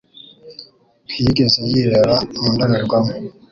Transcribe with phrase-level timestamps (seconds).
[1.09, 3.11] Ntiyigeze yireba mu ndorerwamo?